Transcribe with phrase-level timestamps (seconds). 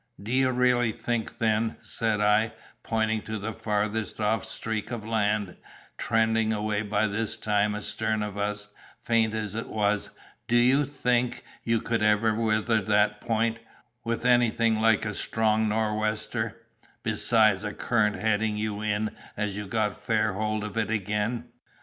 [0.19, 5.55] 'D'ye really think, then,' said I, pointing to the farthest off streak of land,
[5.95, 8.69] trending away by this time astern of us,
[9.03, 10.09] faint as it was,
[10.47, 13.59] 'do you think you could ever weather that point,
[14.03, 16.63] with anything like a strong nor'wester,
[17.03, 21.47] besides a current heading you in, as you got fair hold of it again?